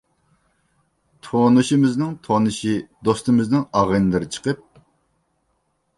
[1.27, 2.73] تونۇشىمىزنىڭ تونۇشى،
[3.09, 4.85] دوستىمىزنىڭ ئاغىنىلىرى چىقىپ،